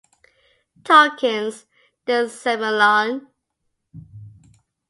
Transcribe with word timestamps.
Tolkien's 0.83 1.67
"The 2.05 2.25
Silmarillion". 2.27 3.27